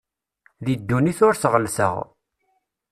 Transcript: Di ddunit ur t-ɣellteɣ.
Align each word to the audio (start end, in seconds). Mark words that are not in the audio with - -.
Di 0.63 0.73
ddunit 0.79 1.19
ur 1.27 1.35
t-ɣellteɣ. 1.37 1.95